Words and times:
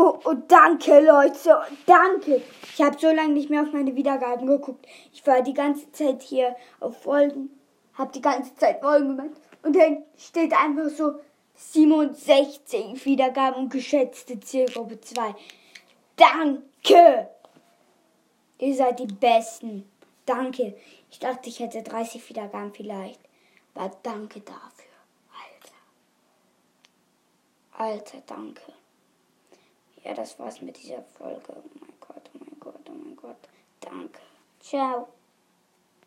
Oh, 0.00 0.16
oh, 0.26 0.34
danke, 0.46 1.00
Leute. 1.00 1.60
Danke. 1.84 2.40
Ich 2.72 2.80
habe 2.80 2.96
so 2.96 3.10
lange 3.10 3.32
nicht 3.32 3.50
mehr 3.50 3.62
auf 3.62 3.72
meine 3.72 3.96
Wiedergaben 3.96 4.46
geguckt. 4.46 4.86
Ich 5.12 5.26
war 5.26 5.42
die 5.42 5.54
ganze 5.54 5.90
Zeit 5.90 6.22
hier 6.22 6.54
auf 6.78 7.02
Folgen. 7.02 7.50
Habe 7.94 8.12
die 8.12 8.20
ganze 8.20 8.54
Zeit 8.54 8.80
Folgen 8.80 9.16
gemacht. 9.16 9.36
Und 9.64 9.74
dann 9.74 10.04
steht 10.16 10.52
einfach 10.52 10.88
so 10.88 11.18
67 11.56 13.04
Wiedergaben 13.04 13.64
und 13.64 13.72
geschätzte 13.72 14.38
Zielgruppe 14.38 15.00
2. 15.00 15.34
Danke. 16.14 17.28
Ihr 18.58 18.74
seid 18.76 19.00
die 19.00 19.06
Besten. 19.06 19.90
Danke. 20.24 20.76
Ich 21.10 21.18
dachte, 21.18 21.48
ich 21.48 21.58
hätte 21.58 21.82
30 21.82 22.28
Wiedergaben 22.28 22.72
vielleicht. 22.72 23.18
Aber 23.74 23.90
danke 24.04 24.38
dafür. 24.42 24.94
Alter. 27.72 27.92
Alter, 27.96 28.22
danke. 28.26 28.62
Ja, 30.08 30.14
das 30.14 30.38
war's 30.38 30.62
mit 30.62 30.82
dieser 30.82 31.02
Folge. 31.02 31.42
Oh 31.54 31.62
mein 31.78 31.92
Gott, 32.00 32.30
oh 32.32 32.38
mein 32.40 32.58
Gott, 32.58 32.80
oh 32.88 32.92
mein 32.94 33.14
Gott. 33.14 33.36
Danke. 33.78 34.18
Ciao. 34.58 35.06